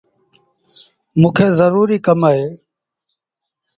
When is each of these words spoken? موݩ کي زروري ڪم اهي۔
موݩ 1.19 1.33
کي 1.35 1.47
زروري 1.57 1.97
ڪم 2.05 2.21
اهي۔ 2.27 2.45